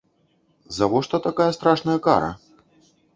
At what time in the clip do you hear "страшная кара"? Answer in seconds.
1.57-2.31